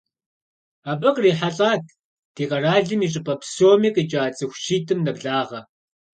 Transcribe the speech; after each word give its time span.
Абы 0.91 1.09
кърихьэлӏат 1.15 1.81
ди 2.35 2.43
къэралым 2.49 3.01
и 3.05 3.07
щӏыпӏэ 3.11 3.35
псоми 3.41 3.89
къикӏа 3.95 4.23
цӏыху 4.35 4.59
щитӏым 4.63 4.99
нэблагъэ. 5.05 5.61